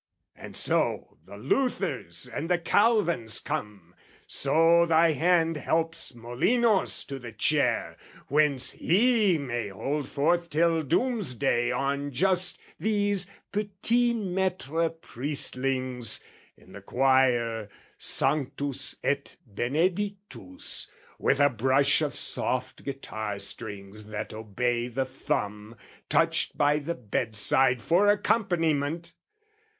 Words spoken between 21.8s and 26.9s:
"Of soft guitar strings that obey the thumb, "Touched by